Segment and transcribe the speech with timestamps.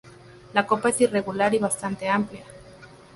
[0.55, 2.43] La copa es irregular y bastante amplia.